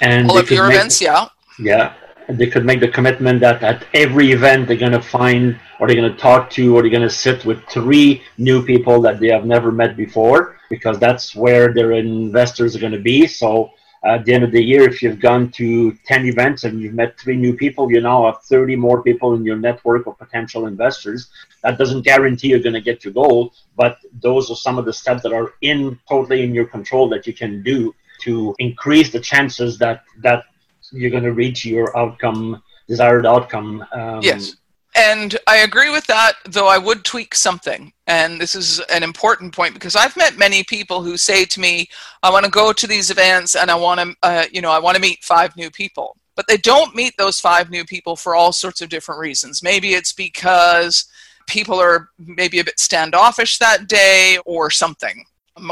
[0.00, 1.28] and all of your make, events, yeah.
[1.58, 1.92] Yeah,
[2.28, 5.96] they could make the commitment that at every event they're going to find or they're
[5.96, 9.28] going to talk to or they're going to sit with three new people that they
[9.28, 13.26] have never met before because that's where their investors are going to be.
[13.26, 13.72] So
[14.04, 17.18] at the end of the year, if you've gone to 10 events and you've met
[17.18, 21.30] three new people, you now have 30 more people in your network of potential investors.
[21.62, 24.92] That doesn't guarantee you're going to get your goal, but those are some of the
[24.92, 29.20] steps that are in totally in your control that you can do to increase the
[29.20, 30.44] chances that that
[30.92, 33.84] you're going to reach your outcome, desired outcome.
[33.92, 34.56] Um, yes.
[34.94, 37.92] And I agree with that, though I would tweak something.
[38.06, 41.88] And this is an important point because I've met many people who say to me,
[42.22, 44.78] I want to go to these events and I want to, uh, you know, I
[44.78, 46.16] want to meet five new people.
[46.36, 49.62] But they don't meet those five new people for all sorts of different reasons.
[49.62, 51.06] Maybe it's because
[51.46, 55.24] people are maybe a bit standoffish that day or something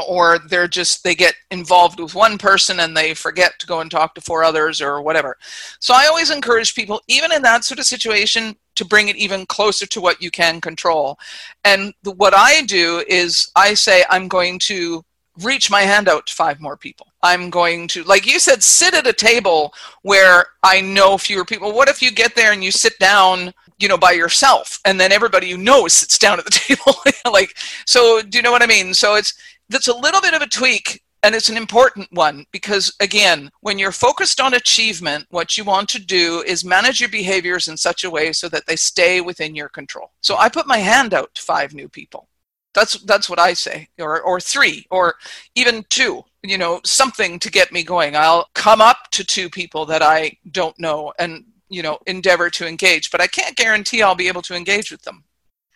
[0.07, 3.91] or they're just they get involved with one person and they forget to go and
[3.91, 5.35] talk to four others or whatever
[5.79, 9.45] so i always encourage people even in that sort of situation to bring it even
[9.45, 11.17] closer to what you can control.
[11.63, 15.03] And the, what i do is i say i'm going to
[15.41, 17.07] reach my hand out to five more people.
[17.23, 21.73] I'm going to like you said sit at a table where i know fewer people.
[21.73, 25.11] What if you get there and you sit down you know by yourself and then
[25.11, 26.95] everybody you know sits down at the table?
[27.31, 27.55] Like
[27.85, 28.93] so do you know what i mean?
[28.93, 29.33] So it's
[29.69, 33.79] that's a little bit of a tweak and it's an important one because again when
[33.79, 38.03] you're focused on achievement what you want to do is manage your behaviors in such
[38.03, 40.11] a way so that they stay within your control.
[40.21, 42.27] So i put my hand out to five new people.
[42.75, 45.15] That's that's what i say or or three or
[45.55, 48.15] even two you know something to get me going.
[48.15, 52.67] I'll come up to two people that i don't know and you know endeavor to
[52.67, 55.23] engage but i can't guarantee i'll be able to engage with them.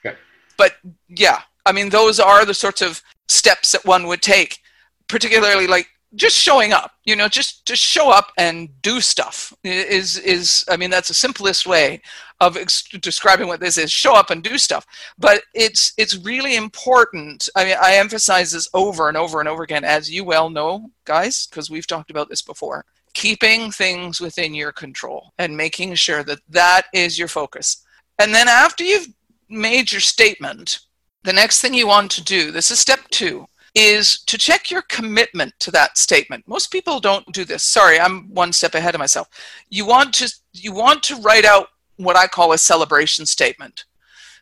[0.05, 0.17] Okay.
[0.57, 0.73] but
[1.07, 4.59] yeah i mean those are the sorts of steps that one would take
[5.07, 10.17] particularly like just showing up you know just just show up and do stuff is
[10.19, 12.01] is i mean that's the simplest way
[12.39, 14.85] of ex- describing what this is show up and do stuff
[15.19, 19.63] but it's it's really important i mean i emphasize this over and over and over
[19.63, 22.85] again as you well know guys because we've talked about this before
[23.17, 27.83] keeping things within your control and making sure that that is your focus.
[28.19, 29.07] And then after you've
[29.49, 30.81] made your statement,
[31.23, 34.81] the next thing you want to do, this is step two, is to check your
[34.81, 36.43] commitment to that statement.
[36.47, 37.63] Most people don't do this.
[37.63, 39.29] Sorry, I'm one step ahead of myself.
[39.69, 43.85] You want to you want to write out what I call a celebration statement.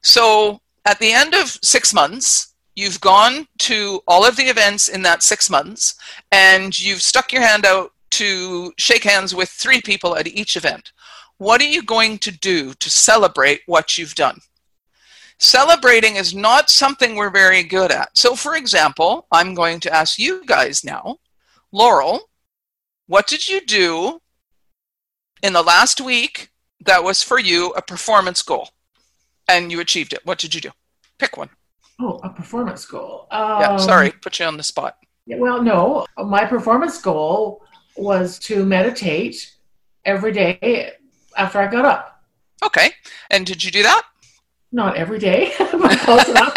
[0.02, 5.02] So at the end of 6 months, you've gone to all of the events in
[5.02, 5.95] that 6 months
[6.32, 10.93] and you've stuck your hand out to shake hands with three people at each event.
[11.39, 14.39] What are you going to do to celebrate what you've done?
[15.38, 18.17] Celebrating is not something we're very good at.
[18.17, 21.17] So, for example, I'm going to ask you guys now
[21.76, 22.30] Laurel,
[23.08, 24.21] what did you do
[25.43, 26.50] in the last week
[26.86, 28.69] that was for you a performance goal
[29.50, 30.21] and you achieved it?
[30.24, 30.71] What did you do?
[31.17, 31.50] Pick one.
[32.00, 33.28] Oh, a performance goal.
[33.30, 34.98] Um, yeah, sorry, put you on the spot.
[35.28, 37.65] Well, no, my performance goal
[37.98, 39.56] was to meditate
[40.06, 40.93] every day
[41.36, 42.24] after I got up.
[42.63, 42.91] Okay.
[43.32, 44.04] And did you do that?
[44.76, 46.54] Not every day, but close enough.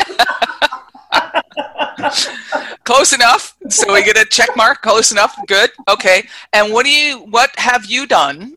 [2.85, 3.57] close enough.
[3.69, 4.83] So we get a check mark.
[4.83, 5.37] Close enough.
[5.47, 5.71] Good.
[5.89, 6.27] Okay.
[6.53, 7.19] And what do you?
[7.19, 8.57] What have you done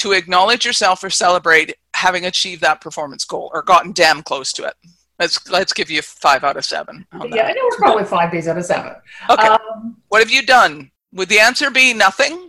[0.00, 4.64] to acknowledge yourself or celebrate having achieved that performance goal or gotten damn close to
[4.64, 4.74] it?
[5.18, 7.06] Let's let's give you five out of seven.
[7.14, 8.92] Yeah, I know it's probably five days out of seven.
[9.30, 9.46] Okay.
[9.46, 12.47] Um, what have you done would the answer be nothing?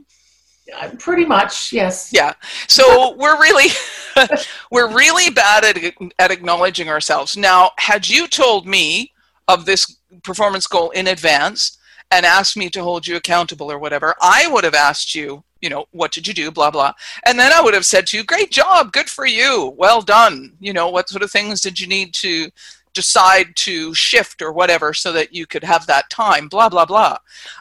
[0.76, 2.12] Uh, pretty much, yes.
[2.14, 2.34] Yeah.
[2.68, 3.70] So we're really
[4.72, 5.78] we're really bad at
[6.20, 7.38] at acknowledging ourselves.
[7.38, 9.14] Now, had you told me
[9.48, 11.78] of this performance goal in advance
[12.12, 15.70] and asked me to hold you accountable or whatever, I would have asked you, you
[15.70, 16.94] know, what did you do, blah blah.
[17.26, 19.74] And then I would have said to you, "Great job, good for you.
[19.78, 22.50] Well done." You know, what sort of things did you need to
[22.94, 27.18] decide to shift or whatever so that you could have that time, blah, blah, blah.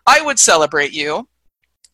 [0.07, 1.29] I would celebrate you.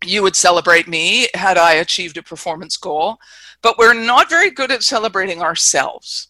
[0.04, 3.18] You would celebrate me had I achieved a performance goal.
[3.62, 6.28] But we're not very good at celebrating ourselves.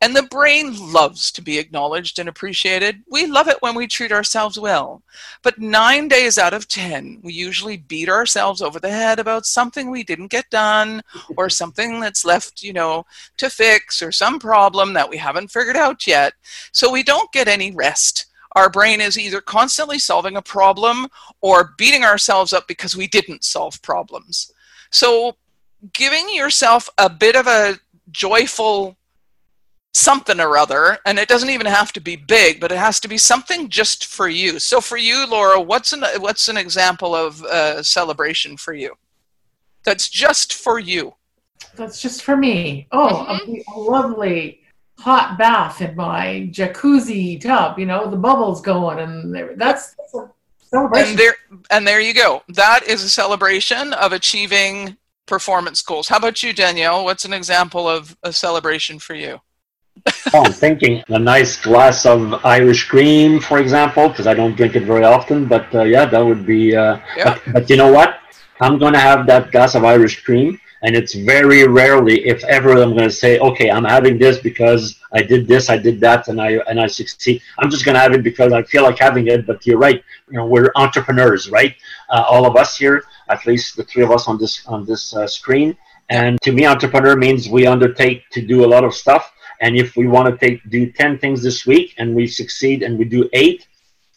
[0.00, 3.04] And the brain loves to be acknowledged and appreciated.
[3.08, 5.02] We love it when we treat ourselves well.
[5.42, 9.90] But nine days out of 10, we usually beat ourselves over the head about something
[9.90, 11.00] we didn't get done
[11.36, 13.06] or something that's left, you know,
[13.36, 16.34] to fix or some problem that we haven't figured out yet.
[16.72, 21.08] So we don't get any rest our brain is either constantly solving a problem
[21.40, 24.52] or beating ourselves up because we didn't solve problems.
[24.90, 25.36] So,
[25.92, 27.78] giving yourself a bit of a
[28.10, 28.96] joyful
[29.92, 33.08] something or other, and it doesn't even have to be big, but it has to
[33.08, 34.58] be something just for you.
[34.58, 38.94] So, for you, Laurel, what's an what's an example of a celebration for you?
[39.84, 41.14] That's just for you.
[41.76, 42.86] That's just for me.
[42.92, 43.54] Oh, mm-hmm.
[43.54, 44.63] a, a lovely
[44.98, 47.78] hot bath in my jacuzzi tub.
[47.78, 50.30] You know, the bubbles going, and that's, that's a
[50.60, 51.10] celebration.
[51.10, 51.36] And there,
[51.70, 52.42] and there you go.
[52.48, 56.08] That is a celebration of achieving performance goals.
[56.08, 57.04] How about you, Danielle?
[57.04, 59.40] What's an example of a celebration for you?
[60.34, 64.74] oh, I'm thinking a nice glass of Irish cream, for example, because I don't drink
[64.76, 65.46] it very often.
[65.46, 66.74] But uh, yeah, that would be.
[66.76, 67.38] Uh, yeah.
[67.44, 68.18] But, but you know what?
[68.60, 72.72] I'm going to have that glass of Irish cream and it's very rarely, if ever,
[72.72, 76.28] I'm going to say, okay, I'm having this because I did this, I did that,
[76.28, 77.40] and I and I succeed.
[77.58, 79.46] I'm just going to have it because I feel like having it.
[79.46, 80.04] But you're right.
[80.28, 81.74] You know, we're entrepreneurs, right?
[82.10, 85.16] Uh, all of us here, at least the three of us on this on this
[85.16, 85.74] uh, screen.
[86.10, 89.32] And to me, entrepreneur means we undertake to do a lot of stuff.
[89.62, 92.98] And if we want to take do ten things this week and we succeed and
[92.98, 93.68] we do eight,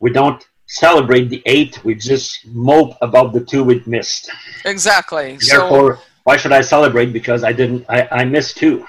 [0.01, 1.81] we don't celebrate the eight.
[1.85, 4.29] We just mope about the two we missed.
[4.65, 5.37] Exactly.
[5.49, 8.85] Therefore, so why should I celebrate because I didn't I, I missed two.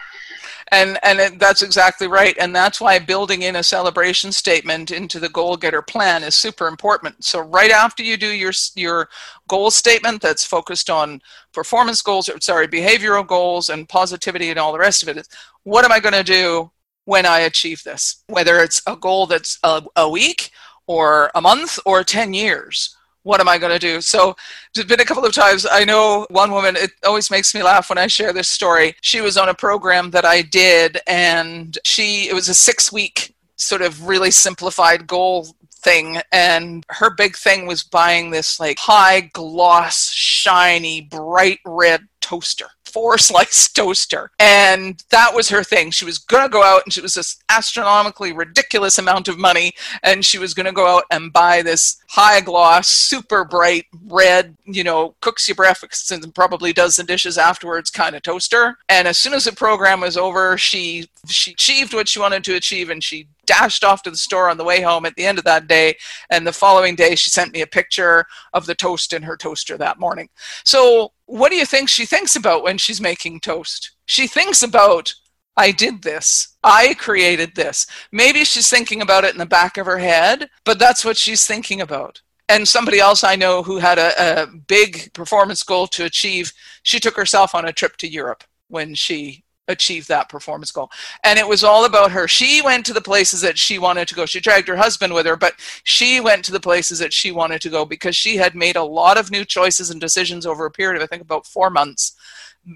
[0.73, 5.21] And and it, that's exactly right, and that's why building in a celebration statement into
[5.21, 7.25] the goal getter plan is super important.
[7.25, 9.09] So right after you do your your
[9.47, 11.23] goal statement that's focused on
[11.53, 15.29] performance goals, or sorry, behavioral goals and positivity and all the rest of it,
[15.63, 16.73] what am I going to do
[17.05, 18.25] when I achieve this?
[18.27, 20.51] Whether it's a goal that's a, a week
[20.89, 22.98] or a month or 10 years
[23.29, 24.01] what am I going to do?
[24.01, 24.35] So
[24.75, 25.67] there's been a couple of times.
[25.71, 28.95] I know one woman, it always makes me laugh when I share this story.
[29.03, 33.35] She was on a program that I did, and she, it was a six week
[33.57, 35.47] sort of really simplified goal
[35.81, 42.67] thing and her big thing was buying this like high gloss shiny bright red toaster
[42.89, 44.31] four slice toaster.
[44.39, 45.91] And that was her thing.
[45.91, 49.73] She was going to go out and she was this astronomically ridiculous amount of money.
[50.03, 54.57] And she was going to go out and buy this high gloss, super bright red,
[54.65, 58.79] you know, cooks your breakfast and probably does the dishes afterwards kind of toaster.
[58.89, 62.55] And as soon as the program was over, she, she achieved what she wanted to
[62.55, 65.39] achieve and she dashed off to the store on the way home at the end
[65.39, 65.97] of that day.
[66.31, 69.79] And the following day, she sent me a picture of the toast in her toaster
[69.79, 70.29] that morning.
[70.65, 73.93] So, what do you think she thinks about when she's making toast?
[74.05, 75.15] She thinks about,
[75.57, 76.57] I did this.
[76.63, 77.87] I created this.
[78.13, 81.47] Maybe she's thinking about it in the back of her head, but that's what she's
[81.47, 82.21] thinking about.
[82.51, 87.01] And somebody else I know who had a, a big performance goal to achieve, she
[87.01, 90.91] took herself on a trip to Europe when she achieve that performance goal.
[91.25, 92.27] And it was all about her.
[92.27, 94.27] She went to the places that she wanted to go.
[94.27, 95.55] She dragged her husband with her, but
[95.85, 98.83] she went to the places that she wanted to go because she had made a
[98.83, 102.17] lot of new choices and decisions over a period of, I think, about four months.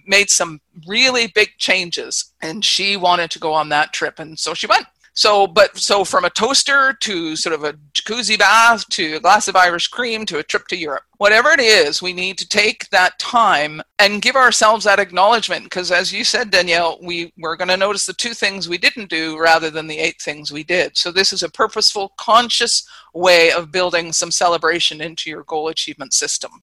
[0.06, 4.54] Made some really big changes, and she wanted to go on that trip, and so
[4.54, 4.86] she went.
[5.14, 9.46] So, but so from a toaster to sort of a jacuzzi bath to a glass
[9.46, 12.88] of Irish cream to a trip to Europe, whatever it is, we need to take
[12.90, 15.64] that time and give ourselves that acknowledgement.
[15.64, 19.10] Because as you said, Danielle, we, we're going to notice the two things we didn't
[19.10, 20.96] do rather than the eight things we did.
[20.96, 26.14] So, this is a purposeful, conscious way of building some celebration into your goal achievement
[26.14, 26.62] system.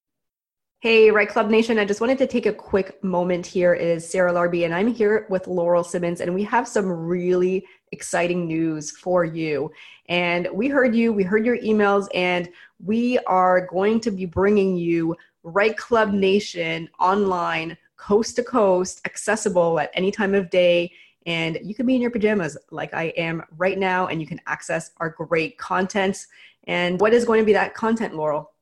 [0.82, 3.74] Hey, REITE Club Nation, I just wanted to take a quick moment here.
[3.74, 7.66] It is Sarah Larbi, and I'm here with Laurel Simmons, and we have some really
[7.92, 9.70] exciting news for you.
[10.08, 12.48] And we heard you, we heard your emails, and
[12.84, 19.78] we are going to be bringing you REITE Club Nation online, coast to coast, accessible
[19.80, 20.92] at any time of day.
[21.26, 24.40] And you can be in your pajamas like I am right now, and you can
[24.46, 26.26] access our great content.
[26.64, 28.52] And what is going to be that content, Laurel?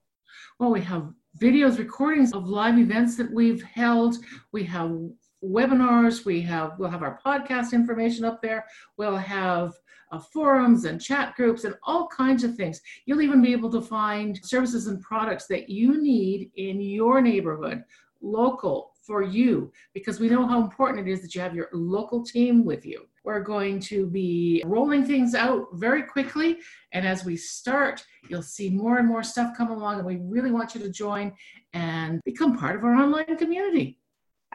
[0.58, 4.16] Well, we have videos, recordings of live events that we've held.
[4.50, 4.98] We have
[5.44, 6.24] webinars.
[6.24, 8.66] We have we'll have our podcast information up there.
[8.96, 9.72] We'll have
[10.10, 12.80] uh, forums and chat groups and all kinds of things.
[13.06, 17.84] You'll even be able to find services and products that you need in your neighborhood,
[18.20, 22.22] local for you, because we know how important it is that you have your local
[22.22, 23.06] team with you.
[23.24, 26.58] We're going to be rolling things out very quickly.
[26.92, 29.98] And as we start, you'll see more and more stuff come along.
[29.98, 31.32] And we really want you to join
[31.72, 33.98] and become part of our online community.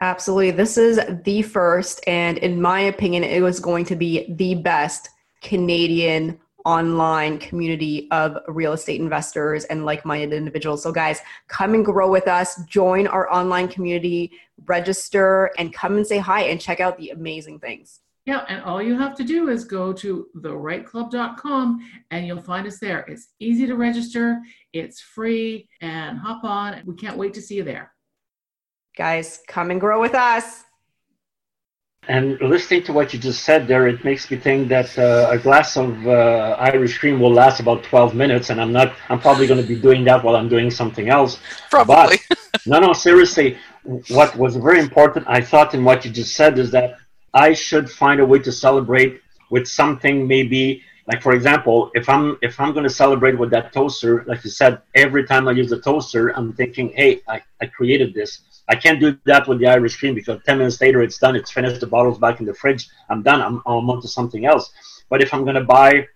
[0.01, 0.51] Absolutely.
[0.51, 5.09] This is the first, and in my opinion, it was going to be the best
[5.41, 10.81] Canadian online community of real estate investors and like minded individuals.
[10.83, 14.31] So, guys, come and grow with us, join our online community,
[14.65, 17.99] register, and come and say hi and check out the amazing things.
[18.25, 22.79] Yeah, and all you have to do is go to thereiteclub.com and you'll find us
[22.79, 22.99] there.
[23.01, 24.41] It's easy to register,
[24.71, 26.81] it's free, and hop on.
[26.85, 27.91] We can't wait to see you there.
[28.95, 30.65] Guys, come and grow with us.
[32.07, 35.37] And listening to what you just said there, it makes me think that uh, a
[35.39, 38.93] glass of uh, Irish cream will last about 12 minutes, and I'm not.
[39.09, 41.39] I'm probably going to be doing that while I'm doing something else.
[41.71, 42.19] Probably.
[42.29, 42.37] But,
[42.67, 43.57] no, no, seriously.
[44.09, 46.97] What was very important, I thought, in what you just said, is that
[47.33, 52.37] I should find a way to celebrate with something, maybe like for example, if I'm
[52.41, 55.69] if I'm going to celebrate with that toaster, like you said, every time I use
[55.69, 58.39] the toaster, I'm thinking, hey, I, I created this
[58.69, 61.51] I can't do that with the Irish cream because 10 minutes later it's done, it's
[61.51, 64.71] finished, the bottle's back in the fridge, I'm done, I'm, I'm on to something else.
[65.09, 66.07] But if I'm going to buy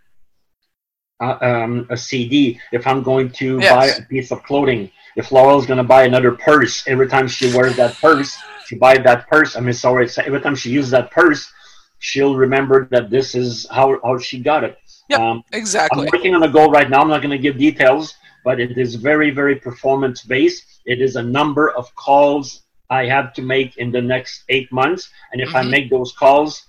[1.22, 3.72] uh, um, a CD, if I'm going to yes.
[3.72, 7.54] buy a piece of clothing, if Laurel's going to buy another purse, every time she
[7.54, 9.56] wears that purse, she buys that purse.
[9.56, 11.52] I mean, sorry, every time she uses that purse,
[12.00, 14.78] she'll remember that this is how, how she got it.
[15.10, 16.06] Yeah, um, exactly.
[16.06, 17.02] I'm working on a goal right now.
[17.02, 18.16] I'm not going to give details,
[18.48, 20.64] but it is very, very performance based.
[20.86, 25.10] It is a number of calls I have to make in the next eight months.
[25.34, 25.68] And if mm-hmm.
[25.68, 26.66] I make those calls,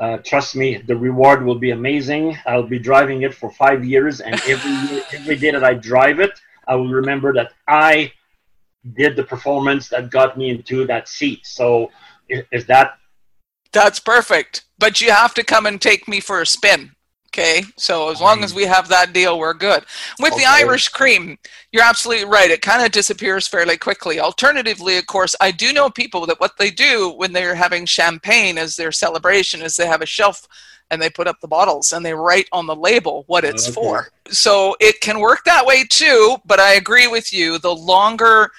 [0.00, 2.36] uh, trust me, the reward will be amazing.
[2.44, 6.18] I'll be driving it for five years, and every year, every day that I drive
[6.18, 6.32] it,
[6.66, 8.10] I will remember that I
[9.00, 11.46] did the performance that got me into that seat.
[11.46, 11.92] So,
[12.28, 12.98] is, is that?
[13.70, 14.64] That's perfect.
[14.76, 16.96] But you have to come and take me for a spin.
[17.34, 19.86] Okay, so as long as we have that deal, we're good.
[20.20, 20.42] With okay.
[20.42, 21.38] the Irish cream,
[21.72, 22.50] you're absolutely right.
[22.50, 24.20] It kind of disappears fairly quickly.
[24.20, 28.58] Alternatively, of course, I do know people that what they do when they're having champagne
[28.58, 30.46] as their celebration is they have a shelf
[30.90, 33.74] and they put up the bottles and they write on the label what it's okay.
[33.74, 34.08] for.
[34.28, 37.58] So it can work that way too, but I agree with you.
[37.58, 38.50] The longer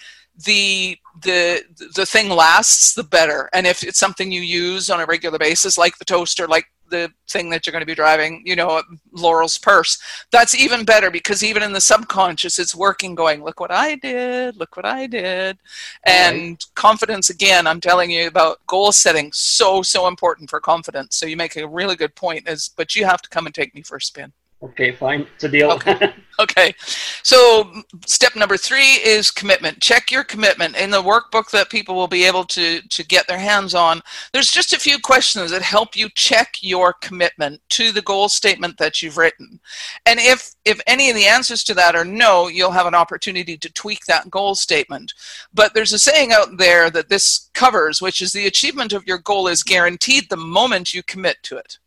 [0.45, 1.63] the the
[1.95, 5.77] the thing lasts the better and if it's something you use on a regular basis
[5.77, 8.81] like the toaster like the thing that you're going to be driving, you know,
[9.11, 9.97] Laurel's purse.
[10.31, 14.57] That's even better because even in the subconscious, it's working, going, look what I did,
[14.57, 15.57] look what I did.
[16.05, 16.65] And right.
[16.75, 21.15] confidence, again, I'm telling you about goal setting, so, so important for confidence.
[21.15, 23.73] So you make a really good point, is, but you have to come and take
[23.73, 24.33] me for a spin.
[24.63, 25.27] Okay, fine.
[25.35, 25.71] It's a deal.
[25.71, 26.13] Okay.
[26.39, 26.73] okay.
[27.21, 27.69] So,
[28.05, 29.81] step number three is commitment.
[29.81, 30.77] Check your commitment.
[30.77, 34.01] In the workbook that people will be able to, to get their hands on,
[34.31, 38.77] there's just a few questions that help you check your commitment to the goal statement
[38.77, 39.59] that you've written.
[40.05, 43.57] And if, if any of the answers to that are no, you'll have an opportunity
[43.57, 45.13] to tweak that goal statement.
[45.53, 49.17] But there's a saying out there that this covers, which is the achievement of your
[49.17, 51.79] goal is guaranteed the moment you commit to it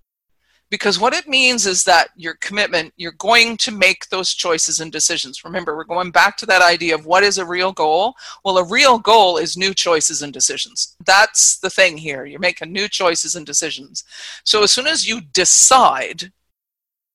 [0.70, 4.90] because what it means is that your commitment you're going to make those choices and
[4.90, 5.44] decisions.
[5.44, 8.14] Remember we're going back to that idea of what is a real goal?
[8.44, 10.96] Well a real goal is new choices and decisions.
[11.04, 12.24] That's the thing here.
[12.24, 14.04] You're making new choices and decisions.
[14.44, 16.32] So as soon as you decide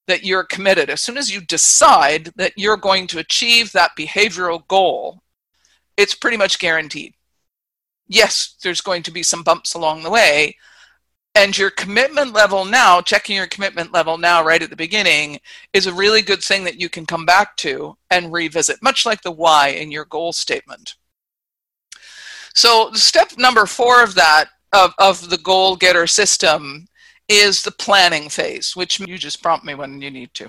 [0.08, 4.66] that you're committed as soon as you decide that you're going to achieve that behavioral
[4.66, 5.22] goal
[5.96, 7.14] it's pretty much guaranteed.
[8.08, 10.56] Yes there's going to be some bumps along the way
[11.34, 15.38] and your commitment level now checking your commitment level now right at the beginning
[15.72, 19.22] is a really good thing that you can come back to and revisit much like
[19.22, 20.96] the why in your goal statement.
[22.54, 26.86] So step number four of that of, of the goal getter system
[27.28, 30.48] is the planning phase which you just prompt me when you need to